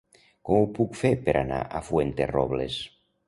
[0.49, 2.79] Com ho puc fer per anar a Fuenterrobles?